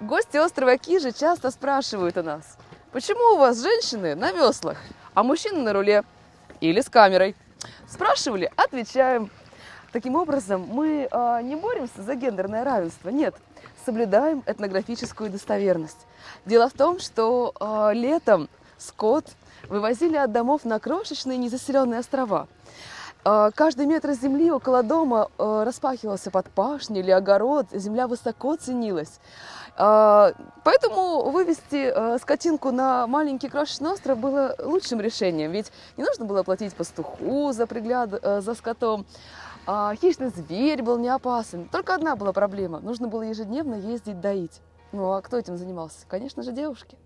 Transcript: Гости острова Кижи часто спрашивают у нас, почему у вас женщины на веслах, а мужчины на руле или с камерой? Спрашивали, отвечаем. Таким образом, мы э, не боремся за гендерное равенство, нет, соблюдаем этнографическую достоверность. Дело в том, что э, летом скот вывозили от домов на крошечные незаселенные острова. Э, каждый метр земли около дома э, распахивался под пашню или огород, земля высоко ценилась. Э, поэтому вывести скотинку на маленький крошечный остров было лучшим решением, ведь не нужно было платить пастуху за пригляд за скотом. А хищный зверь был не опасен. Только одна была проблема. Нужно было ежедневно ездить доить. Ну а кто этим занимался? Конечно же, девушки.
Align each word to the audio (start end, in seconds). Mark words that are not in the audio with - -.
Гости 0.00 0.38
острова 0.38 0.78
Кижи 0.78 1.12
часто 1.12 1.50
спрашивают 1.50 2.16
у 2.16 2.22
нас, 2.22 2.56
почему 2.90 3.34
у 3.34 3.38
вас 3.38 3.60
женщины 3.60 4.14
на 4.14 4.32
веслах, 4.32 4.78
а 5.12 5.22
мужчины 5.22 5.60
на 5.60 5.74
руле 5.74 6.04
или 6.62 6.80
с 6.80 6.88
камерой? 6.88 7.36
Спрашивали, 7.86 8.50
отвечаем. 8.56 9.30
Таким 9.92 10.14
образом, 10.14 10.66
мы 10.66 11.06
э, 11.10 11.40
не 11.42 11.54
боремся 11.54 12.00
за 12.00 12.14
гендерное 12.14 12.64
равенство, 12.64 13.10
нет, 13.10 13.34
соблюдаем 13.84 14.42
этнографическую 14.46 15.28
достоверность. 15.28 16.06
Дело 16.46 16.70
в 16.70 16.72
том, 16.72 16.98
что 16.98 17.52
э, 17.60 17.90
летом 17.92 18.48
скот 18.78 19.26
вывозили 19.68 20.16
от 20.16 20.32
домов 20.32 20.64
на 20.64 20.80
крошечные 20.80 21.36
незаселенные 21.36 22.00
острова. 22.00 22.48
Э, 23.24 23.50
каждый 23.54 23.86
метр 23.86 24.12
земли 24.12 24.50
около 24.50 24.82
дома 24.82 25.30
э, 25.38 25.62
распахивался 25.64 26.30
под 26.30 26.48
пашню 26.50 27.00
или 27.00 27.10
огород, 27.10 27.66
земля 27.72 28.06
высоко 28.06 28.56
ценилась. 28.56 29.20
Э, 29.76 30.32
поэтому 30.64 31.30
вывести 31.30 32.18
скотинку 32.18 32.70
на 32.70 33.06
маленький 33.06 33.48
крошечный 33.48 33.90
остров 33.90 34.18
было 34.18 34.54
лучшим 34.58 35.00
решением, 35.00 35.52
ведь 35.52 35.70
не 35.96 36.04
нужно 36.04 36.24
было 36.24 36.42
платить 36.42 36.74
пастуху 36.74 37.52
за 37.52 37.66
пригляд 37.66 38.10
за 38.22 38.54
скотом. 38.54 39.06
А 39.66 39.94
хищный 39.94 40.30
зверь 40.30 40.82
был 40.82 40.98
не 40.98 41.08
опасен. 41.08 41.68
Только 41.68 41.94
одна 41.94 42.16
была 42.16 42.32
проблема. 42.32 42.80
Нужно 42.80 43.08
было 43.08 43.22
ежедневно 43.22 43.74
ездить 43.74 44.20
доить. 44.20 44.60
Ну 44.92 45.12
а 45.12 45.20
кто 45.20 45.36
этим 45.36 45.58
занимался? 45.58 46.06
Конечно 46.08 46.42
же, 46.42 46.52
девушки. 46.52 46.96